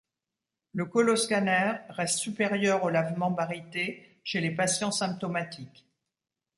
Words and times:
Le 0.73 0.85
coloscanner 0.85 1.73
reste 1.89 2.17
supérieur 2.17 2.83
au 2.83 2.89
lavement 2.89 3.29
baryté 3.29 4.19
chez 4.23 4.41
les 4.41 4.49
patients 4.49 4.89
symptomatiques. 4.91 5.85